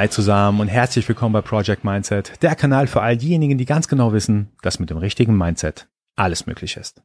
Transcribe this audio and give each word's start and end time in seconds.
Hi 0.00 0.08
zusammen 0.08 0.60
und 0.60 0.68
herzlich 0.68 1.06
willkommen 1.06 1.34
bei 1.34 1.42
Project 1.42 1.84
Mindset, 1.84 2.42
der 2.42 2.54
Kanal 2.54 2.86
für 2.86 3.02
all 3.02 3.18
diejenigen, 3.18 3.58
die 3.58 3.66
ganz 3.66 3.86
genau 3.86 4.14
wissen, 4.14 4.48
dass 4.62 4.78
mit 4.78 4.88
dem 4.88 4.96
richtigen 4.96 5.36
Mindset 5.36 5.90
alles 6.16 6.46
möglich 6.46 6.78
ist. 6.78 7.02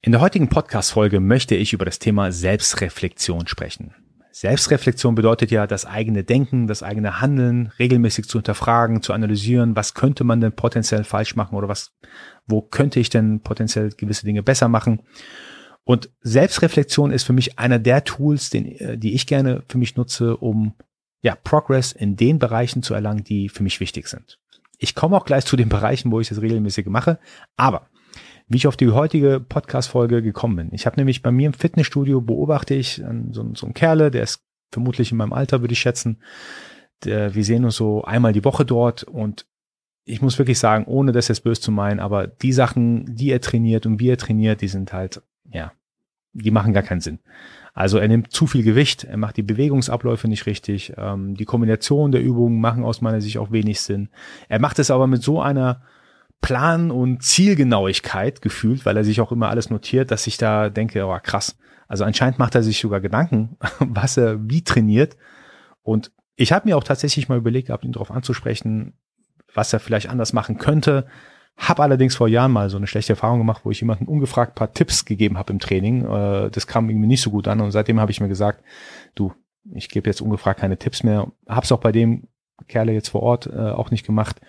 In 0.00 0.10
der 0.10 0.20
heutigen 0.20 0.48
Podcast-Folge 0.48 1.20
möchte 1.20 1.54
ich 1.54 1.72
über 1.72 1.84
das 1.84 2.00
Thema 2.00 2.32
Selbstreflexion 2.32 3.46
sprechen. 3.46 3.94
Selbstreflexion 4.32 5.14
bedeutet 5.14 5.52
ja, 5.52 5.68
das 5.68 5.86
eigene 5.86 6.24
Denken, 6.24 6.66
das 6.66 6.82
eigene 6.82 7.20
Handeln 7.20 7.70
regelmäßig 7.78 8.26
zu 8.26 8.38
hinterfragen, 8.38 9.02
zu 9.02 9.12
analysieren, 9.12 9.76
was 9.76 9.94
könnte 9.94 10.24
man 10.24 10.40
denn 10.40 10.50
potenziell 10.50 11.04
falsch 11.04 11.36
machen 11.36 11.54
oder 11.54 11.68
was, 11.68 11.92
wo 12.48 12.60
könnte 12.60 12.98
ich 12.98 13.08
denn 13.08 13.38
potenziell 13.42 13.90
gewisse 13.90 14.26
Dinge 14.26 14.42
besser 14.42 14.66
machen. 14.66 15.02
Und 15.84 16.10
Selbstreflexion 16.20 17.10
ist 17.10 17.24
für 17.24 17.32
mich 17.32 17.58
einer 17.58 17.78
der 17.78 18.04
Tools, 18.04 18.50
den, 18.50 18.66
äh, 18.66 18.98
die 18.98 19.14
ich 19.14 19.26
gerne 19.26 19.62
für 19.68 19.78
mich 19.78 19.96
nutze, 19.96 20.36
um 20.36 20.74
ja, 21.22 21.34
Progress 21.36 21.92
in 21.92 22.16
den 22.16 22.38
Bereichen 22.38 22.82
zu 22.82 22.94
erlangen, 22.94 23.24
die 23.24 23.48
für 23.48 23.62
mich 23.62 23.80
wichtig 23.80 24.08
sind. 24.08 24.38
Ich 24.78 24.94
komme 24.94 25.16
auch 25.16 25.24
gleich 25.24 25.44
zu 25.44 25.56
den 25.56 25.68
Bereichen, 25.70 26.12
wo 26.12 26.20
ich 26.20 26.28
das 26.28 26.40
regelmäßig 26.40 26.86
mache, 26.86 27.18
aber 27.56 27.88
wie 28.48 28.56
ich 28.56 28.66
auf 28.66 28.76
die 28.76 28.90
heutige 28.90 29.40
Podcast-Folge 29.40 30.22
gekommen 30.22 30.56
bin. 30.56 30.68
Ich 30.72 30.84
habe 30.84 30.96
nämlich 30.96 31.22
bei 31.22 31.30
mir 31.30 31.46
im 31.46 31.54
Fitnessstudio 31.54 32.20
beobachte 32.20 32.74
ich 32.74 33.02
so, 33.30 33.54
so 33.54 33.66
einen 33.66 33.74
Kerle, 33.74 34.10
der 34.10 34.24
ist 34.24 34.42
vermutlich 34.70 35.10
in 35.10 35.16
meinem 35.16 35.32
Alter, 35.32 35.60
würde 35.62 35.72
ich 35.72 35.80
schätzen. 35.80 36.18
Der, 37.04 37.34
wir 37.34 37.44
sehen 37.44 37.64
uns 37.64 37.76
so 37.76 38.04
einmal 38.04 38.32
die 38.32 38.44
Woche 38.44 38.66
dort 38.66 39.04
und 39.04 39.46
ich 40.04 40.20
muss 40.20 40.38
wirklich 40.38 40.58
sagen, 40.58 40.84
ohne 40.84 41.12
das 41.12 41.28
jetzt 41.28 41.44
böse 41.44 41.60
zu 41.60 41.70
meinen, 41.70 42.00
aber 42.00 42.26
die 42.26 42.52
Sachen, 42.52 43.14
die 43.14 43.30
er 43.30 43.40
trainiert 43.40 43.86
und 43.86 44.00
wie 44.00 44.08
er 44.08 44.18
trainiert, 44.18 44.60
die 44.60 44.68
sind 44.68 44.92
halt 44.92 45.22
die 46.32 46.50
machen 46.50 46.72
gar 46.72 46.82
keinen 46.82 47.00
Sinn. 47.00 47.20
Also 47.74 47.98
er 47.98 48.08
nimmt 48.08 48.32
zu 48.32 48.46
viel 48.46 48.62
Gewicht, 48.62 49.04
er 49.04 49.16
macht 49.16 49.36
die 49.36 49.42
Bewegungsabläufe 49.42 50.28
nicht 50.28 50.46
richtig, 50.46 50.92
ähm, 50.96 51.34
die 51.34 51.46
Kombination 51.46 52.12
der 52.12 52.22
Übungen 52.22 52.60
machen 52.60 52.84
aus 52.84 53.00
meiner 53.00 53.20
Sicht 53.20 53.38
auch 53.38 53.50
wenig 53.50 53.80
Sinn. 53.80 54.10
Er 54.48 54.58
macht 54.58 54.78
es 54.78 54.90
aber 54.90 55.06
mit 55.06 55.22
so 55.22 55.40
einer 55.40 55.82
Plan- 56.42 56.90
und 56.90 57.22
Zielgenauigkeit 57.22 58.42
gefühlt, 58.42 58.84
weil 58.84 58.96
er 58.96 59.04
sich 59.04 59.20
auch 59.20 59.32
immer 59.32 59.48
alles 59.48 59.70
notiert, 59.70 60.10
dass 60.10 60.26
ich 60.26 60.36
da 60.36 60.68
denke, 60.68 61.06
oh 61.06 61.18
krass. 61.22 61.56
Also 61.88 62.04
anscheinend 62.04 62.38
macht 62.38 62.54
er 62.54 62.62
sich 62.62 62.80
sogar 62.80 63.00
Gedanken, 63.00 63.56
was 63.78 64.16
er 64.16 64.38
wie 64.50 64.62
trainiert. 64.62 65.16
Und 65.82 66.10
ich 66.36 66.52
habe 66.52 66.68
mir 66.68 66.76
auch 66.76 66.84
tatsächlich 66.84 67.28
mal 67.28 67.38
überlegt, 67.38 67.68
gehabt, 67.68 67.84
ihn 67.84 67.92
darauf 67.92 68.10
anzusprechen, 68.10 68.94
was 69.54 69.72
er 69.72 69.80
vielleicht 69.80 70.08
anders 70.08 70.32
machen 70.32 70.58
könnte. 70.58 71.06
Hab 71.56 71.80
allerdings 71.80 72.16
vor 72.16 72.28
Jahren 72.28 72.52
mal 72.52 72.70
so 72.70 72.76
eine 72.76 72.86
schlechte 72.86 73.12
Erfahrung 73.12 73.38
gemacht, 73.38 73.62
wo 73.64 73.70
ich 73.70 73.80
jemandem 73.80 74.08
ungefragt 74.08 74.54
paar 74.54 74.72
Tipps 74.72 75.04
gegeben 75.04 75.38
habe 75.38 75.52
im 75.52 75.60
Training. 75.60 76.04
Äh, 76.04 76.50
das 76.50 76.66
kam 76.66 76.88
irgendwie 76.88 77.06
nicht 77.06 77.22
so 77.22 77.30
gut 77.30 77.48
an 77.48 77.60
und 77.60 77.70
seitdem 77.70 78.00
habe 78.00 78.10
ich 78.10 78.20
mir 78.20 78.28
gesagt, 78.28 78.64
du, 79.14 79.32
ich 79.74 79.88
gebe 79.88 80.08
jetzt 80.08 80.20
ungefragt 80.20 80.60
keine 80.60 80.78
Tipps 80.78 81.02
mehr. 81.02 81.30
Hab's 81.46 81.70
auch 81.72 81.80
bei 81.80 81.92
dem 81.92 82.28
Kerle 82.68 82.92
jetzt 82.92 83.10
vor 83.10 83.22
Ort 83.22 83.46
äh, 83.46 83.70
auch 83.70 83.90
nicht 83.90 84.06
gemacht. 84.06 84.40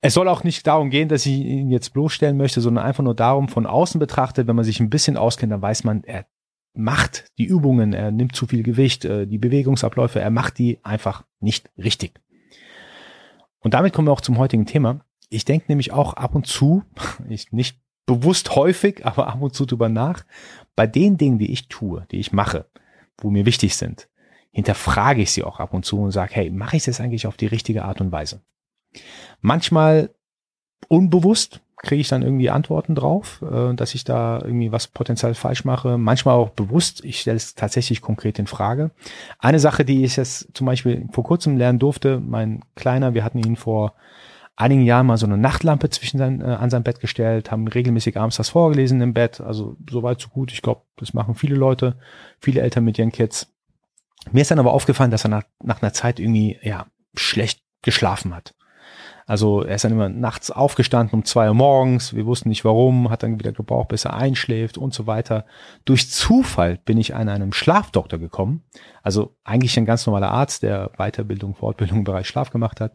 Es 0.00 0.14
soll 0.14 0.28
auch 0.28 0.44
nicht 0.44 0.66
darum 0.66 0.90
gehen, 0.90 1.08
dass 1.08 1.24
ich 1.24 1.32
ihn 1.32 1.70
jetzt 1.70 1.94
bloßstellen 1.94 2.36
möchte, 2.36 2.60
sondern 2.60 2.84
einfach 2.84 3.02
nur 3.02 3.14
darum, 3.14 3.48
von 3.48 3.66
außen 3.66 3.98
betrachtet, 3.98 4.46
wenn 4.46 4.56
man 4.56 4.64
sich 4.64 4.80
ein 4.80 4.90
bisschen 4.90 5.16
auskennt, 5.16 5.52
dann 5.52 5.62
weiß 5.62 5.84
man, 5.84 6.04
er 6.04 6.26
macht 6.74 7.28
die 7.38 7.46
Übungen, 7.46 7.92
er 7.92 8.10
nimmt 8.10 8.36
zu 8.36 8.46
viel 8.46 8.62
Gewicht, 8.62 9.04
äh, 9.04 9.26
die 9.26 9.38
Bewegungsabläufe, 9.38 10.20
er 10.20 10.30
macht 10.30 10.58
die 10.58 10.78
einfach 10.82 11.24
nicht 11.40 11.70
richtig. 11.78 12.20
Und 13.60 13.74
damit 13.74 13.94
kommen 13.94 14.08
wir 14.08 14.12
auch 14.12 14.20
zum 14.20 14.36
heutigen 14.36 14.66
Thema. 14.66 15.03
Ich 15.30 15.44
denke 15.44 15.66
nämlich 15.68 15.92
auch 15.92 16.14
ab 16.14 16.34
und 16.34 16.46
zu, 16.46 16.82
ich 17.28 17.52
nicht 17.52 17.78
bewusst 18.06 18.54
häufig, 18.54 19.06
aber 19.06 19.28
ab 19.28 19.40
und 19.40 19.54
zu 19.54 19.64
drüber 19.66 19.88
nach, 19.88 20.24
bei 20.76 20.86
den 20.86 21.16
Dingen, 21.16 21.38
die 21.38 21.52
ich 21.52 21.68
tue, 21.68 22.06
die 22.10 22.18
ich 22.18 22.32
mache, 22.32 22.66
wo 23.18 23.30
mir 23.30 23.46
wichtig 23.46 23.76
sind, 23.76 24.08
hinterfrage 24.50 25.22
ich 25.22 25.32
sie 25.32 25.42
auch 25.42 25.60
ab 25.60 25.72
und 25.72 25.84
zu 25.84 26.00
und 26.00 26.12
sage, 26.12 26.34
hey, 26.34 26.50
mache 26.50 26.76
ich 26.76 26.84
das 26.84 27.00
eigentlich 27.00 27.26
auf 27.26 27.36
die 27.36 27.46
richtige 27.46 27.84
Art 27.84 28.00
und 28.00 28.12
Weise? 28.12 28.42
Manchmal 29.40 30.10
unbewusst 30.88 31.60
kriege 31.76 32.00
ich 32.00 32.08
dann 32.08 32.22
irgendwie 32.22 32.50
Antworten 32.50 32.94
drauf, 32.94 33.42
äh, 33.42 33.74
dass 33.74 33.94
ich 33.94 34.04
da 34.04 34.40
irgendwie 34.42 34.72
was 34.72 34.88
potenziell 34.88 35.34
falsch 35.34 35.64
mache. 35.64 35.98
Manchmal 35.98 36.34
auch 36.34 36.50
bewusst. 36.50 37.04
Ich 37.04 37.20
stelle 37.20 37.36
es 37.36 37.54
tatsächlich 37.54 38.00
konkret 38.00 38.38
in 38.38 38.46
Frage. 38.46 38.90
Eine 39.38 39.58
Sache, 39.58 39.84
die 39.84 40.04
ich 40.04 40.16
jetzt 40.16 40.48
zum 40.54 40.66
Beispiel 40.66 41.06
vor 41.12 41.24
kurzem 41.24 41.56
lernen 41.56 41.78
durfte, 41.78 42.20
mein 42.20 42.64
Kleiner, 42.74 43.14
wir 43.14 43.24
hatten 43.24 43.38
ihn 43.38 43.56
vor 43.56 43.94
einigen 44.56 44.82
Jahren 44.82 45.06
mal 45.06 45.16
so 45.16 45.26
eine 45.26 45.36
Nachtlampe 45.36 45.90
zwischen 45.90 46.18
sein, 46.18 46.40
äh, 46.40 46.44
an 46.44 46.70
sein 46.70 46.84
Bett 46.84 47.00
gestellt, 47.00 47.50
haben 47.50 47.66
regelmäßig 47.66 48.16
abends 48.16 48.36
das 48.36 48.50
vorgelesen 48.50 49.00
im 49.00 49.14
Bett. 49.14 49.40
Also 49.40 49.76
so 49.90 50.02
weit, 50.02 50.20
so 50.20 50.28
gut. 50.28 50.52
Ich 50.52 50.62
glaube, 50.62 50.82
das 50.96 51.14
machen 51.14 51.34
viele 51.34 51.56
Leute, 51.56 51.96
viele 52.38 52.60
Eltern 52.60 52.84
mit 52.84 52.98
ihren 52.98 53.12
Kids. 53.12 53.52
Mir 54.30 54.42
ist 54.42 54.50
dann 54.50 54.58
aber 54.58 54.72
aufgefallen, 54.72 55.10
dass 55.10 55.24
er 55.24 55.30
nach, 55.30 55.44
nach 55.62 55.82
einer 55.82 55.92
Zeit 55.92 56.18
irgendwie 56.18 56.58
ja 56.62 56.86
schlecht 57.14 57.62
geschlafen 57.82 58.34
hat. 58.34 58.54
Also 59.26 59.62
er 59.62 59.76
ist 59.76 59.84
dann 59.84 59.92
immer 59.92 60.08
nachts 60.08 60.50
aufgestanden 60.50 61.14
um 61.14 61.24
zwei 61.24 61.48
Uhr 61.48 61.54
morgens. 61.54 62.14
Wir 62.14 62.26
wussten 62.26 62.50
nicht 62.50 62.64
warum, 62.64 63.10
hat 63.10 63.22
dann 63.22 63.38
wieder 63.38 63.52
gebraucht, 63.52 63.88
bis 63.88 64.04
er 64.04 64.14
einschläft 64.14 64.76
und 64.76 64.92
so 64.92 65.06
weiter. 65.06 65.46
Durch 65.84 66.10
Zufall 66.10 66.78
bin 66.84 66.98
ich 66.98 67.14
an 67.14 67.28
einem 67.28 67.52
Schlafdoktor 67.52 68.18
gekommen. 68.18 68.64
Also 69.02 69.34
eigentlich 69.42 69.78
ein 69.78 69.86
ganz 69.86 70.06
normaler 70.06 70.30
Arzt, 70.30 70.62
der 70.62 70.90
Weiterbildung, 70.98 71.54
Fortbildung 71.54 71.98
im 71.98 72.04
Bereich 72.04 72.28
Schlaf 72.28 72.50
gemacht 72.50 72.80
hat. 72.80 72.92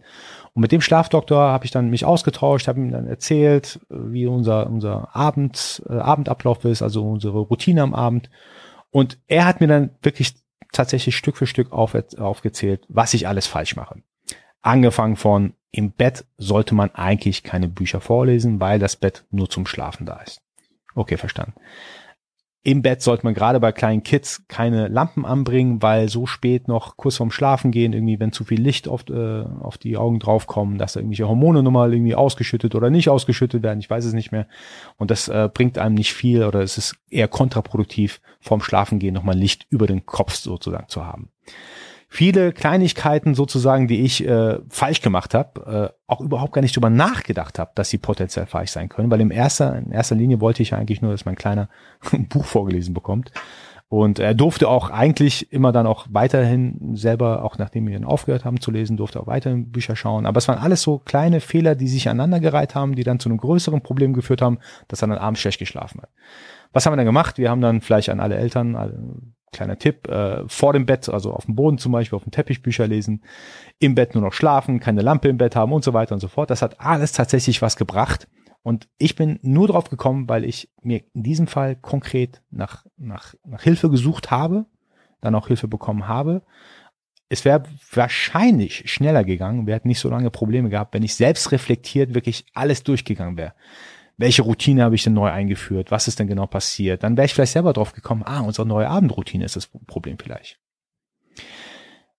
Und 0.53 0.61
mit 0.61 0.71
dem 0.71 0.81
Schlafdoktor 0.81 1.39
habe 1.39 1.65
ich 1.65 1.71
dann 1.71 1.89
mich 1.89 2.05
ausgetauscht, 2.05 2.67
habe 2.67 2.79
ihm 2.79 2.91
dann 2.91 3.07
erzählt, 3.07 3.79
wie 3.89 4.27
unser, 4.27 4.69
unser 4.69 5.15
Abend, 5.15 5.83
äh, 5.89 5.93
Abendablauf 5.93 6.63
ist, 6.65 6.83
also 6.83 7.09
unsere 7.09 7.39
Routine 7.39 7.81
am 7.81 7.95
Abend. 7.95 8.29
Und 8.91 9.19
er 9.27 9.45
hat 9.45 9.61
mir 9.61 9.67
dann 9.67 9.91
wirklich 10.01 10.35
tatsächlich 10.71 11.17
Stück 11.17 11.37
für 11.37 11.47
Stück 11.47 11.71
auf, 11.71 11.97
aufgezählt, 12.17 12.85
was 12.87 13.13
ich 13.15 13.27
alles 13.27 13.47
falsch 13.47 13.75
mache. 13.75 14.01
Angefangen 14.61 15.15
von 15.15 15.53
im 15.71 15.91
Bett 15.91 16.25
sollte 16.37 16.75
man 16.75 16.93
eigentlich 16.95 17.43
keine 17.43 17.67
Bücher 17.67 18.01
vorlesen, 18.01 18.59
weil 18.59 18.79
das 18.79 18.95
Bett 18.95 19.25
nur 19.31 19.49
zum 19.49 19.65
Schlafen 19.65 20.05
da 20.05 20.17
ist. 20.21 20.41
Okay, 20.95 21.17
verstanden. 21.17 21.53
Im 22.61 22.81
Bett 22.81 23.01
sollte 23.01 23.25
man 23.25 23.33
gerade 23.33 23.61
bei 23.61 23.71
kleinen 23.71 24.03
Kids 24.03 24.43
keine 24.49 24.89
Lampen 24.89 25.25
anbringen, 25.25 25.81
weil 25.81 26.09
so 26.09 26.25
spät 26.25 26.67
noch 26.67 26.97
kurz 26.97 27.15
vorm 27.15 27.31
Schlafen 27.31 27.71
gehen, 27.71 27.93
irgendwie, 27.93 28.19
wenn 28.19 28.33
zu 28.33 28.43
viel 28.43 28.59
Licht 28.59 28.89
auf, 28.89 29.07
äh, 29.09 29.43
auf 29.61 29.77
die 29.77 29.95
Augen 29.95 30.19
draufkommen, 30.19 30.77
dass 30.77 30.93
da 30.93 30.99
irgendwelche 30.99 31.29
Hormone 31.29 31.63
nochmal 31.63 31.93
irgendwie 31.93 32.15
ausgeschüttet 32.15 32.75
oder 32.75 32.89
nicht 32.89 33.07
ausgeschüttet 33.07 33.63
werden, 33.63 33.79
ich 33.79 33.89
weiß 33.89 34.03
es 34.03 34.13
nicht 34.13 34.33
mehr. 34.33 34.45
Und 34.97 35.09
das 35.09 35.29
äh, 35.29 35.49
bringt 35.53 35.77
einem 35.77 35.95
nicht 35.95 36.13
viel 36.13 36.43
oder 36.43 36.59
es 36.59 36.77
ist 36.77 36.97
eher 37.09 37.29
kontraproduktiv, 37.29 38.19
vorm 38.41 38.61
Schlafen 38.61 38.99
gehen 38.99 39.13
nochmal 39.13 39.37
Licht 39.37 39.65
über 39.69 39.87
den 39.87 40.05
Kopf 40.05 40.33
sozusagen 40.35 40.89
zu 40.89 41.05
haben 41.05 41.29
viele 42.09 42.51
Kleinigkeiten 42.51 43.35
sozusagen, 43.35 43.87
die 43.87 44.01
ich 44.01 44.27
äh, 44.27 44.57
falsch 44.67 45.01
gemacht 45.01 45.35
habe, 45.35 45.91
äh, 45.91 45.95
auch 46.07 46.21
überhaupt 46.21 46.53
gar 46.53 46.61
nicht 46.61 46.75
drüber 46.75 46.89
nachgedacht 46.89 47.59
habe, 47.59 47.71
dass 47.75 47.89
sie 47.89 47.99
potenziell 47.99 48.47
falsch 48.47 48.71
sein 48.71 48.89
können, 48.89 49.11
weil 49.11 49.21
im 49.21 49.31
erster, 49.31 49.77
in 49.77 49.91
erster 49.91 50.15
Linie 50.15 50.41
wollte 50.41 50.63
ich 50.63 50.73
eigentlich 50.73 51.01
nur, 51.01 51.11
dass 51.11 51.25
mein 51.25 51.35
Kleiner 51.35 51.69
ein 52.11 52.27
Buch 52.27 52.45
vorgelesen 52.45 52.93
bekommt. 52.93 53.31
Und 53.91 54.19
er 54.19 54.35
durfte 54.35 54.67
auch 54.67 54.91
eigentlich 54.91 55.51
immer 55.51 55.71
dann 55.71 55.87
auch 55.87 56.05
weiterhin 56.11 56.95
selber, 56.95 57.43
auch 57.43 57.57
nachdem 57.57 57.87
wir 57.87 57.95
ihn 57.95 58.05
aufgehört 58.05 58.45
haben 58.45 58.61
zu 58.61 58.69
lesen, 58.69 58.97
durfte 58.97 59.19
auch 59.19 59.25
weiterhin 59.25 59.71
Bücher 59.71 59.95
schauen. 59.95 60.27
Aber 60.27 60.37
es 60.37 60.47
waren 60.47 60.59
alles 60.59 60.83
so 60.83 60.99
kleine 60.99 61.41
Fehler, 61.41 61.73
die 61.73 61.87
sich 61.87 62.07
aneinandergereiht 62.07 62.75
haben, 62.75 62.93
die 62.93 63.03
dann 63.03 63.19
zu 63.19 63.29
einem 63.29 63.39
größeren 63.39 63.81
Problem 63.81 64.13
geführt 64.13 64.43
haben, 64.43 64.59
dass 64.87 65.01
er 65.01 65.07
dann 65.07 65.17
abends 65.17 65.41
schlecht 65.41 65.57
geschlafen 65.57 66.01
hat. 66.01 66.09
Was 66.71 66.85
haben 66.85 66.93
wir 66.93 66.97
dann 66.97 67.07
gemacht? 67.07 67.39
Wir 67.39 67.49
haben 67.49 67.61
dann 67.61 67.81
vielleicht 67.81 68.09
an 68.09 68.19
alle 68.19 68.35
Eltern, 68.35 69.33
kleiner 69.51 69.77
Tipp, 69.77 70.07
äh, 70.07 70.47
vor 70.47 70.73
dem 70.73 70.85
Bett, 70.85 71.09
also 71.09 71.33
auf 71.33 71.45
dem 71.45 71.55
Boden 71.55 71.77
zum 71.77 71.91
Beispiel, 71.91 72.15
auf 72.15 72.23
dem 72.23 72.31
Teppich 72.31 72.61
Bücher 72.61 72.87
lesen, 72.87 73.23
im 73.79 73.95
Bett 73.95 74.13
nur 74.15 74.23
noch 74.23 74.33
schlafen, 74.33 74.79
keine 74.79 75.01
Lampe 75.01 75.29
im 75.29 75.37
Bett 75.37 75.55
haben 75.55 75.73
und 75.73 75.83
so 75.83 75.93
weiter 75.93 76.13
und 76.13 76.21
so 76.21 76.27
fort. 76.27 76.49
Das 76.49 76.61
hat 76.61 76.79
alles 76.79 77.11
tatsächlich 77.11 77.61
was 77.61 77.75
gebracht. 77.75 78.27
Und 78.61 78.87
ich 78.97 79.15
bin 79.15 79.39
nur 79.41 79.67
drauf 79.67 79.89
gekommen, 79.89 80.27
weil 80.27 80.43
ich 80.43 80.69
mir 80.81 81.01
in 81.13 81.23
diesem 81.23 81.47
Fall 81.47 81.75
konkret 81.75 82.41
nach, 82.51 82.85
nach, 82.97 83.33
nach 83.45 83.63
Hilfe 83.63 83.89
gesucht 83.89 84.31
habe, 84.31 84.65
dann 85.21 85.35
auch 85.35 85.47
Hilfe 85.47 85.67
bekommen 85.67 86.07
habe. 86.07 86.43
Es 87.29 87.45
wäre 87.45 87.63
wahrscheinlich 87.93 88.91
schneller 88.91 89.23
gegangen, 89.23 89.67
wir 89.67 89.75
hätten 89.75 89.87
nicht 89.87 89.99
so 89.99 90.09
lange 90.09 90.31
Probleme 90.31 90.69
gehabt, 90.69 90.93
wenn 90.93 91.03
ich 91.03 91.15
selbst 91.15 91.51
reflektiert 91.51 92.15
wirklich 92.15 92.45
alles 92.53 92.83
durchgegangen 92.83 93.37
wäre 93.37 93.53
welche 94.19 94.41
Routine 94.41 94.83
habe 94.83 94.95
ich 94.95 95.03
denn 95.03 95.13
neu 95.13 95.29
eingeführt, 95.29 95.91
was 95.91 96.09
ist 96.09 96.19
denn 96.19 96.27
genau 96.27 96.45
passiert, 96.45 97.03
dann 97.03 97.15
wäre 97.15 97.25
ich 97.25 97.33
vielleicht 97.33 97.53
selber 97.53 97.71
drauf 97.71 97.93
gekommen, 97.93 98.23
ah, 98.25 98.41
unsere 98.41 98.67
neue 98.67 98.89
Abendroutine 98.89 99.45
ist 99.45 99.55
das 99.55 99.67
Problem 99.67 100.17
vielleicht. 100.19 100.59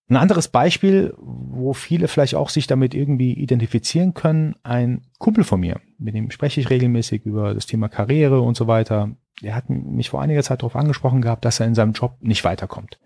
Ein 0.08 0.16
anderes 0.16 0.48
Beispiel, 0.48 1.14
wo 1.18 1.74
viele 1.74 2.08
vielleicht 2.08 2.34
auch 2.34 2.48
sich 2.48 2.66
damit 2.66 2.94
irgendwie 2.94 3.34
identifizieren 3.34 4.14
können, 4.14 4.56
ein 4.62 5.02
Kumpel 5.18 5.44
von 5.44 5.60
mir, 5.60 5.78
mit 5.98 6.14
dem 6.14 6.30
spreche 6.30 6.60
ich 6.60 6.70
regelmäßig 6.70 7.26
über 7.26 7.52
das 7.52 7.66
Thema 7.66 7.88
Karriere 7.88 8.40
und 8.40 8.56
so 8.56 8.66
weiter. 8.66 9.14
Der 9.42 9.54
hat 9.54 9.68
mich 9.68 10.08
vor 10.08 10.22
einiger 10.22 10.42
Zeit 10.42 10.62
darauf 10.62 10.76
angesprochen 10.76 11.20
gehabt, 11.20 11.44
dass 11.44 11.60
er 11.60 11.66
in 11.66 11.74
seinem 11.74 11.92
Job 11.92 12.16
nicht 12.20 12.44
weiterkommt. 12.44 12.98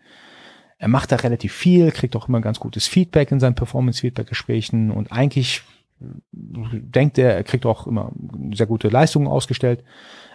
Er 0.78 0.88
macht 0.88 1.10
da 1.10 1.16
relativ 1.16 1.52
viel, 1.52 1.90
kriegt 1.90 2.14
auch 2.14 2.28
immer 2.28 2.40
ganz 2.40 2.60
gutes 2.60 2.86
Feedback 2.86 3.32
in 3.32 3.40
seinen 3.40 3.54
Performance-Feedback-Gesprächen 3.54 4.90
und 4.92 5.10
eigentlich 5.12 5.62
denkt 6.72 7.18
er, 7.18 7.34
er 7.34 7.44
kriegt 7.44 7.66
auch 7.66 7.86
immer 7.86 8.12
sehr 8.52 8.66
gute 8.66 8.88
Leistungen 8.88 9.26
ausgestellt. 9.26 9.84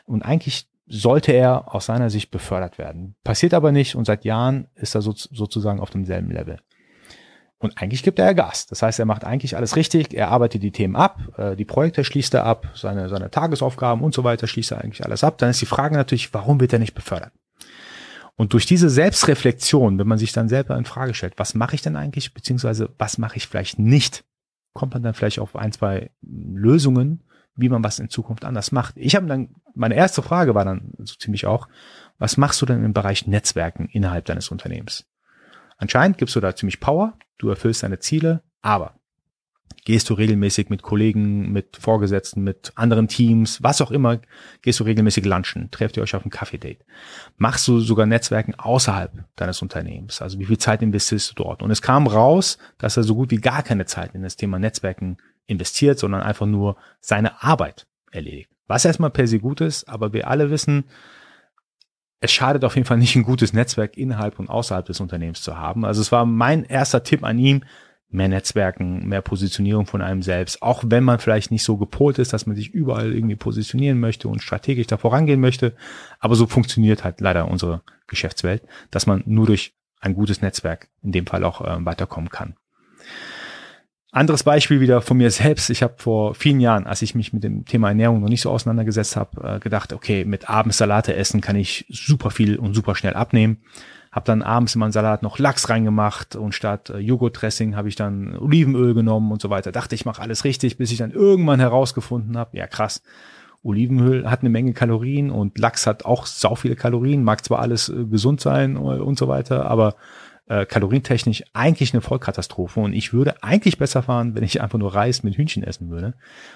Und 0.06 0.24
eigentlich 0.24 0.68
sollte 0.88 1.32
er 1.32 1.74
aus 1.74 1.86
seiner 1.86 2.10
Sicht 2.10 2.32
befördert 2.32 2.78
werden. 2.78 3.16
Passiert 3.24 3.54
aber 3.54 3.72
nicht 3.72 3.96
und 3.96 4.06
seit 4.06 4.26
Jahren 4.26 4.68
ist 4.76 4.96
er 4.96 5.02
so, 5.02 5.14
sozusagen 5.14 5.80
auf 5.80 5.92
demselben 5.92 6.32
Level. 6.32 6.60
Und 7.60 7.78
eigentlich 7.78 8.04
gibt 8.04 8.20
er 8.20 8.26
ja 8.26 8.34
Gas. 8.34 8.68
Das 8.68 8.82
heißt, 8.82 9.00
er 9.00 9.06
macht 9.06 9.26
eigentlich 9.26 9.58
alles 9.58 9.76
richtig. 9.76 10.14
Er 10.14 10.30
arbeitet 10.30 10.64
die 10.64 10.72
Themen 10.72 10.96
ab, 10.96 11.20
äh, 11.38 11.56
die 11.56 11.66
Projekte 11.66 12.04
schließt 12.04 12.34
er 12.34 12.46
ab, 12.46 12.70
seine, 12.74 13.10
seine 13.10 13.30
Tagesaufgaben 13.30 14.02
und 14.02 14.14
so 14.14 14.24
weiter 14.24 14.48
schließt 14.48 14.72
er 14.72 14.82
eigentlich 14.82 15.06
alles 15.06 15.24
ab. 15.24 15.38
Dann 15.38 15.50
ist 15.50 15.62
die 15.62 15.66
Frage 15.66 15.96
natürlich, 15.96 16.34
warum 16.34 16.60
wird 16.60 16.74
er 16.74 16.80
nicht 16.80 16.96
befördert? 16.96 17.34
Und 18.38 18.54
durch 18.54 18.66
diese 18.66 18.90
Selbstreflexion, 18.90 20.00
wenn 20.00 20.08
man 20.08 20.18
sich 20.18 20.32
dann 20.32 20.48
selber 20.48 20.78
in 20.78 20.86
Frage 20.86 21.14
stellt, 21.14 21.34
was 21.38 21.54
mache 21.54 21.76
ich 21.76 21.82
denn 21.82 21.98
eigentlich, 21.98 22.34
beziehungsweise 22.34 22.90
was 22.98 23.18
mache 23.18 23.36
ich 23.36 23.48
vielleicht 23.48 23.78
nicht, 23.78 24.24
kommt 24.74 24.94
man 24.94 25.04
dann 25.04 25.14
vielleicht 25.14 25.40
auf 25.40 25.56
ein, 25.56 25.72
zwei 25.72 26.12
Lösungen, 26.22 27.24
wie 27.56 27.70
man 27.70 27.84
was 27.84 28.00
in 28.00 28.10
Zukunft 28.10 28.46
anders 28.46 28.72
macht. 28.72 28.96
Ich 28.98 29.16
habe 29.16 29.28
dann, 29.28 29.56
meine 29.76 29.96
erste 29.96 30.22
Frage 30.22 30.56
war 30.56 30.66
dann 30.66 30.94
so 31.00 31.16
ziemlich 31.16 31.46
auch, 31.46 31.68
was 32.18 32.38
machst 32.38 32.62
du 32.62 32.66
denn 32.66 32.84
im 32.84 32.94
Bereich 32.94 33.28
Netzwerken 33.28 33.88
innerhalb 33.92 34.26
deines 34.26 34.50
Unternehmens? 34.50 35.06
Anscheinend 35.78 36.18
gibst 36.18 36.36
du 36.36 36.40
da 36.40 36.56
ziemlich 36.56 36.80
Power, 36.80 37.18
du 37.38 37.50
erfüllst 37.50 37.84
deine 37.84 38.00
Ziele, 38.00 38.44
aber 38.62 38.99
gehst 39.86 40.10
du 40.10 40.14
regelmäßig 40.14 40.70
mit 40.70 40.82
Kollegen, 40.82 41.52
mit 41.52 41.78
Vorgesetzten, 41.78 42.44
mit 42.44 42.72
anderen 42.76 43.08
Teams, 43.08 43.64
was 43.64 43.82
auch 43.82 43.92
immer, 43.92 44.20
gehst 44.62 44.80
du 44.80 44.84
regelmäßig 44.84 45.26
lunchen, 45.26 45.72
trefft 45.72 45.98
ihr 45.98 46.04
euch 46.04 46.16
auf 46.16 46.26
ein 46.26 46.30
Kaffee-Date. 46.30 46.86
Machst 47.38 47.68
du 47.68 47.80
sogar 47.80 48.06
Netzwerken 48.06 48.56
außerhalb 48.56 49.26
deines 49.36 49.62
Unternehmens? 49.62 50.22
Also 50.22 50.40
wie 50.40 50.46
viel 50.46 50.58
Zeit 50.58 50.82
investierst 50.82 51.32
du 51.32 51.44
dort? 51.44 51.64
Und 51.64 51.72
es 51.72 51.82
kam 51.82 52.08
raus, 52.08 52.58
dass 52.78 52.98
er 52.98 53.04
so 53.04 53.16
gut 53.16 53.32
wie 53.32 53.38
gar 53.38 53.64
keine 53.64 53.86
Zeit 53.86 54.14
in 54.14 54.22
das 54.22 54.36
Thema 54.36 54.60
Netzwerken 54.60 55.18
investiert, 55.48 55.98
sondern 55.98 56.22
einfach 56.22 56.46
nur 56.46 56.78
seine 57.00 57.42
Arbeit 57.42 57.88
erledigt. 58.12 58.50
Was 58.68 58.86
erstmal 58.86 59.10
per 59.10 59.28
se 59.28 59.40
gut 59.40 59.62
ist, 59.62 59.90
aber 59.90 60.14
wir 60.14 60.28
alle 60.28 60.52
wissen, 60.52 60.86
es 62.22 62.32
schadet 62.32 62.66
auf 62.66 62.76
jeden 62.76 62.86
Fall 62.86 62.98
nicht, 62.98 63.16
ein 63.16 63.24
gutes 63.24 63.54
Netzwerk 63.54 63.98
innerhalb 63.98 64.40
und 64.40 64.50
außerhalb 64.50 64.86
des 64.86 65.00
Unternehmens 65.00 65.42
zu 65.42 65.58
haben. 65.58 65.86
Also 65.86 66.02
es 66.02 66.12
war 66.12 66.26
mein 66.26 66.66
erster 66.66 67.04
Tipp 67.04 67.24
an 67.24 67.40
ihm, 67.40 67.64
mehr 68.12 68.28
Netzwerken, 68.28 69.08
mehr 69.08 69.22
Positionierung 69.22 69.86
von 69.86 70.02
einem 70.02 70.24
selbst, 70.24 70.62
auch 70.62 70.84
wenn 70.86 71.04
man 71.04 71.20
vielleicht 71.20 71.52
nicht 71.52 71.64
so 71.64 71.78
gepolt 71.78 72.18
ist, 72.18 72.34
dass 72.34 72.48
man 72.48 72.56
sich 72.56 72.74
überall 72.74 73.14
irgendwie 73.14 73.36
positionieren 73.36 74.00
möchte 74.00 74.28
und 74.28 74.42
strategisch 74.42 74.88
da 74.88 74.98
vorangehen 74.98 75.40
möchte. 75.40 75.76
Aber 76.20 76.36
so 76.36 76.48
funktioniert 76.48 77.04
halt 77.04 77.22
leider 77.22 77.48
unsere 77.48 77.82
Geschäftswelt, 78.08 78.64
dass 78.90 79.06
man 79.06 79.24
nur 79.26 79.46
durch 79.46 79.74
ein 80.02 80.16
gutes 80.16 80.42
Netzwerk 80.42 80.88
in 81.04 81.12
dem 81.12 81.28
Fall 81.28 81.44
auch 81.44 81.62
äh, 81.62 81.86
weiterkommen 81.86 82.30
kann. 82.30 82.56
Anderes 84.12 84.44
Beispiel 84.44 84.80
wieder 84.80 85.02
von 85.02 85.18
mir 85.18 85.30
selbst. 85.30 85.70
Ich 85.70 85.84
habe 85.84 85.94
vor 85.98 86.34
vielen 86.34 86.60
Jahren, 86.60 86.88
als 86.88 87.04
ich 87.04 87.14
mich 87.14 87.32
mit 87.32 87.44
dem 87.44 87.66
Thema 87.66 87.90
Ernährung 87.90 88.22
noch 88.22 88.30
nicht 88.30 88.42
so 88.42 88.50
auseinandergesetzt 88.50 89.16
habe, 89.16 89.56
äh, 89.56 89.60
gedacht, 89.60 89.94
okay, 89.94 90.26
mit 90.26 90.50
abends 90.50 90.80
Salate 90.80 91.16
essen 91.16 91.42
kann 91.42 91.56
ich 91.56 91.86
super 91.90 92.32
viel 92.32 92.58
und 92.58 92.74
super 92.74 92.96
schnell 92.96 93.14
abnehmen. 93.14 93.58
Hab 94.20 94.26
dann 94.26 94.42
abends 94.42 94.76
in 94.76 94.80
meinen 94.80 94.92
Salat 94.92 95.24
noch 95.24 95.40
Lachs 95.40 95.70
reingemacht 95.70 96.36
und 96.36 96.54
statt 96.54 96.90
äh, 96.90 96.98
Joghurtdressing 96.98 97.78
habe 97.78 97.88
ich 97.88 97.96
dann 97.96 98.36
Olivenöl 98.36 98.94
genommen 98.94 99.32
und 99.32 99.42
so 99.42 99.50
weiter. 99.50 99.72
Dachte, 99.72 99.96
ich 99.96 100.04
mache 100.04 100.22
alles 100.22 100.44
richtig, 100.44 100.78
bis 100.78 100.92
ich 100.92 100.98
dann 100.98 101.12
irgendwann 101.12 101.62
herausgefunden 101.62 102.36
habe, 102.36 102.58
ja 102.58 102.68
krass, 102.68 103.02
Olivenöl 103.64 104.30
hat 104.30 104.42
eine 104.42 104.50
Menge 104.50 104.74
Kalorien 104.74 105.32
und 105.32 105.58
Lachs 105.58 105.88
hat 105.88 106.04
auch 106.04 106.26
sau 106.26 106.56
viele 106.56 106.76
Kalorien, 106.76 107.24
mag 107.24 107.46
zwar 107.46 107.60
alles 107.60 107.88
äh, 107.88 108.04
gesund 108.04 108.42
sein 108.42 108.76
und 108.76 109.18
so 109.18 109.30
weiter, 109.30 109.68
aber 109.68 109.96
äh, 110.48 110.66
kalorientechnisch 110.66 111.46
eigentlich 111.54 111.94
eine 111.94 112.02
Vollkatastrophe 112.02 112.82
und 112.82 112.92
ich 112.92 113.14
würde 113.14 113.42
eigentlich 113.42 113.78
besser 113.78 114.04
fahren, 114.04 114.36
wenn 114.36 114.44
ich 114.44 114.60
einfach 114.60 114.80
nur 114.80 114.94
Reis 114.94 115.24
mit 115.24 115.38
Hühnchen 115.38 115.64
essen 115.64 115.90
würde. 115.92 116.08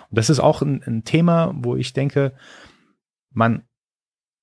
Und 0.10 0.18
das 0.18 0.30
ist 0.30 0.42
auch 0.42 0.62
ein, 0.62 0.84
ein 0.86 1.06
Thema, 1.06 1.54
wo 1.56 1.78
ich 1.78 1.94
denke, 1.94 2.34
man 3.32 3.64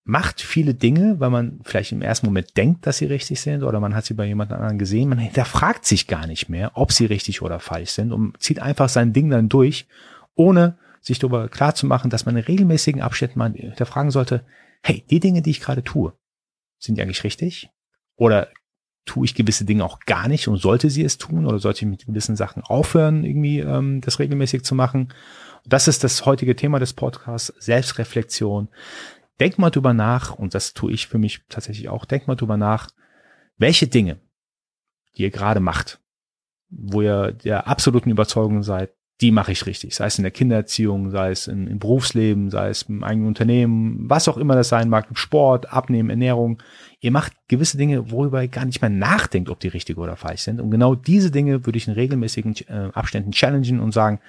macht 0.04 0.40
viele 0.40 0.74
Dinge, 0.74 1.20
weil 1.20 1.30
man 1.30 1.60
vielleicht 1.62 1.92
im 1.92 2.02
ersten 2.02 2.26
Moment 2.26 2.56
denkt, 2.56 2.86
dass 2.86 2.98
sie 2.98 3.06
richtig 3.06 3.40
sind 3.40 3.62
oder 3.62 3.80
man 3.80 3.94
hat 3.94 4.04
sie 4.04 4.14
bei 4.14 4.26
jemand 4.26 4.52
anderen 4.52 4.78
gesehen. 4.78 5.08
Man 5.08 5.18
hinterfragt 5.18 5.84
sich 5.84 6.06
gar 6.06 6.26
nicht 6.26 6.48
mehr, 6.48 6.72
ob 6.74 6.92
sie 6.92 7.06
richtig 7.06 7.42
oder 7.42 7.60
falsch 7.60 7.90
sind 7.90 8.12
und 8.12 8.40
zieht 8.42 8.60
einfach 8.60 8.88
sein 8.88 9.12
Ding 9.12 9.30
dann 9.30 9.48
durch, 9.48 9.86
ohne 10.34 10.78
sich 11.00 11.18
darüber 11.18 11.48
klar 11.48 11.74
zu 11.74 11.86
machen, 11.86 12.10
dass 12.10 12.26
man 12.26 12.36
in 12.36 12.44
regelmäßigen 12.44 13.02
Abständen 13.02 13.38
mal 13.38 13.52
hinterfragen 13.52 14.10
sollte, 14.10 14.44
hey, 14.82 15.04
die 15.10 15.20
Dinge, 15.20 15.42
die 15.42 15.50
ich 15.50 15.60
gerade 15.60 15.84
tue, 15.84 16.12
sind 16.78 16.96
die 16.96 17.02
eigentlich 17.02 17.24
richtig? 17.24 17.70
Oder 18.16 18.48
tue 19.06 19.24
ich 19.24 19.34
gewisse 19.34 19.64
Dinge 19.64 19.84
auch 19.84 20.00
gar 20.00 20.28
nicht 20.28 20.48
und 20.48 20.58
sollte 20.58 20.90
sie 20.90 21.04
es 21.04 21.18
tun 21.18 21.46
oder 21.46 21.58
sollte 21.58 21.84
ich 21.84 21.90
mit 21.90 22.06
gewissen 22.06 22.36
Sachen 22.36 22.62
aufhören, 22.62 23.24
irgendwie 23.24 23.60
ähm, 23.60 24.00
das 24.00 24.18
regelmäßig 24.18 24.62
zu 24.62 24.74
machen? 24.74 25.12
Das 25.66 25.88
ist 25.88 26.04
das 26.04 26.26
heutige 26.26 26.56
Thema 26.56 26.78
des 26.78 26.92
Podcasts, 26.92 27.52
Selbstreflexion. 27.58 28.68
Denk 29.40 29.58
mal 29.58 29.70
drüber 29.70 29.94
nach, 29.94 30.34
und 30.34 30.54
das 30.54 30.74
tue 30.74 30.92
ich 30.92 31.06
für 31.06 31.18
mich 31.18 31.40
tatsächlich 31.48 31.88
auch, 31.88 32.04
denk 32.04 32.28
mal 32.28 32.36
drüber 32.36 32.58
nach, 32.58 32.90
welche 33.56 33.88
Dinge, 33.88 34.18
die 35.16 35.22
ihr 35.22 35.30
gerade 35.30 35.60
macht, 35.60 36.00
wo 36.68 37.00
ihr 37.02 37.32
der 37.32 37.66
absoluten 37.66 38.10
Überzeugung 38.10 38.62
seid, 38.62 38.92
die 39.20 39.32
mache 39.32 39.52
ich 39.52 39.66
richtig. 39.66 39.94
Sei 39.94 40.06
es 40.06 40.18
in 40.18 40.22
der 40.22 40.30
Kindererziehung, 40.30 41.10
sei 41.10 41.30
es 41.30 41.46
im, 41.46 41.66
im, 41.68 41.78
Berufsleben, 41.78 42.50
sei 42.50 42.70
es 42.70 42.82
im 42.84 43.04
eigenen 43.04 43.28
Unternehmen, 43.28 44.08
was 44.08 44.28
auch 44.28 44.38
immer 44.38 44.54
das 44.54 44.70
sein 44.70 44.88
mag, 44.88 45.06
im 45.10 45.16
Sport, 45.16 45.72
Abnehmen, 45.72 46.08
Ernährung. 46.08 46.62
Ihr 47.00 47.10
macht 47.10 47.32
gewisse 47.48 47.76
Dinge, 47.76 48.10
worüber 48.10 48.42
ihr 48.42 48.48
gar 48.48 48.64
nicht 48.64 48.80
mehr 48.80 48.90
nachdenkt, 48.90 49.50
ob 49.50 49.60
die 49.60 49.68
richtig 49.68 49.98
oder 49.98 50.16
falsch 50.16 50.42
sind. 50.42 50.60
Und 50.60 50.70
genau 50.70 50.94
diese 50.94 51.30
Dinge 51.30 51.66
würde 51.66 51.76
ich 51.76 51.86
in 51.86 51.94
regelmäßigen 51.94 52.54
äh, 52.68 52.90
Abständen 52.94 53.32
challengen 53.32 53.80
und 53.80 53.92
sagen, 53.92 54.20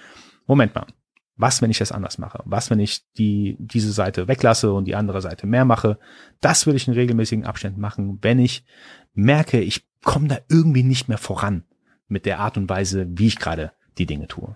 Moment 0.46 0.76
mal, 0.76 0.88
was, 1.36 1.62
wenn 1.62 1.72
ich 1.72 1.80
das 1.80 1.92
anders 1.92 2.18
mache? 2.18 2.42
Was, 2.46 2.70
wenn 2.70 2.80
ich 2.80 3.02
die, 3.18 3.58
diese 3.60 3.92
Seite 3.92 4.28
weglasse 4.28 4.74
und 4.74 4.86
die 4.86 4.96
andere 4.96 5.22
Seite 5.22 5.48
mehr 5.48 5.66
mache? 5.66 5.98
Das 6.40 6.66
würde 6.66 6.78
ich 6.78 6.88
in 6.88 6.94
regelmäßigen 6.94 7.46
Abständen 7.46 7.82
machen, 7.82 8.20
wenn 8.22 8.40
ich 8.40 8.64
merke, 9.14 9.60
ich 9.60 9.86
komme 10.04 10.28
da 10.28 10.38
irgendwie 10.50 10.84
nicht 10.84 11.08
mehr 11.08 11.18
voran 11.18 11.64
mit 12.08 12.26
der 12.26 12.40
Art 12.40 12.58
und 12.58 12.70
Weise, 12.70 13.08
wie 13.10 13.28
ich 13.28 13.40
gerade 13.40 13.72
die 13.98 14.06
Dinge 14.06 14.28
tue. 14.28 14.56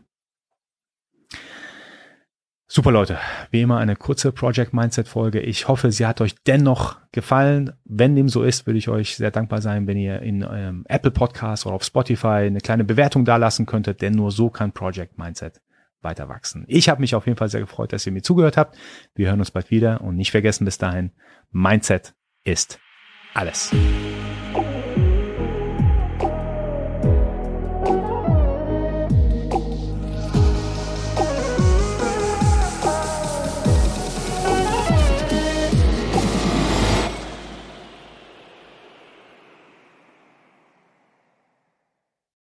Super 2.68 2.92
Leute, 2.92 3.20
wie 3.52 3.62
immer 3.62 3.78
eine 3.78 3.96
kurze 3.96 4.32
Project 4.32 4.74
Mindset 4.74 5.08
Folge. 5.08 5.40
Ich 5.40 5.68
hoffe, 5.68 5.92
sie 5.92 6.06
hat 6.06 6.20
euch 6.20 6.36
dennoch 6.46 6.98
gefallen. 7.12 7.72
Wenn 7.86 8.16
dem 8.16 8.28
so 8.28 8.44
ist, 8.44 8.66
würde 8.66 8.80
ich 8.80 8.90
euch 8.90 9.16
sehr 9.16 9.30
dankbar 9.30 9.62
sein, 9.62 9.86
wenn 9.86 9.98
ihr 9.98 10.22
in 10.22 10.46
ähm, 10.52 10.84
Apple 10.90 11.12
Podcast 11.12 11.68
oder 11.68 11.76
auf 11.76 11.84
Spotify 11.84 12.48
eine 12.48 12.60
kleine 12.60 12.84
Bewertung 12.84 13.24
dalassen 13.24 13.68
könntet, 13.68 14.02
denn 14.02 14.14
nur 14.14 14.32
so 14.32 14.50
kann 14.50 14.72
Project 14.72 15.18
Mindset 15.18 15.62
weiter 16.06 16.30
wachsen. 16.30 16.64
Ich 16.70 16.88
habe 16.88 17.02
mich 17.02 17.16
auf 17.16 17.26
jeden 17.26 17.38
Fall 17.38 17.50
sehr 17.50 17.60
gefreut, 17.60 17.92
dass 17.92 18.06
ihr 18.06 18.14
mir 18.14 18.24
zugehört 18.24 18.56
habt. 18.56 18.78
Wir 19.14 19.28
hören 19.28 19.40
uns 19.40 19.52
bald 19.52 19.70
wieder 19.72 20.00
und 20.00 20.16
nicht 20.16 20.32
vergessen 20.32 20.64
bis 20.64 20.78
dahin, 20.78 21.12
Mindset 21.52 22.16
ist 22.46 22.80
alles. 23.34 23.72